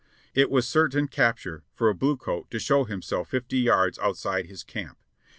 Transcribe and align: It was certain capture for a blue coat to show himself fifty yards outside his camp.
It 0.33 0.49
was 0.49 0.67
certain 0.67 1.07
capture 1.07 1.63
for 1.75 1.87
a 1.87 1.93
blue 1.93 2.17
coat 2.17 2.49
to 2.49 2.57
show 2.57 2.85
himself 2.85 3.29
fifty 3.29 3.59
yards 3.59 3.99
outside 3.99 4.47
his 4.47 4.63
camp. 4.63 4.97